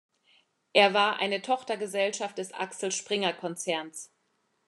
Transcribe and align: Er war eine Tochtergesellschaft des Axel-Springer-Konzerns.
Er 0.73 0.95
war 0.95 1.19
eine 1.19 1.43
Tochtergesellschaft 1.43 2.39
des 2.39 2.53
Axel-Springer-Konzerns. 2.53 4.11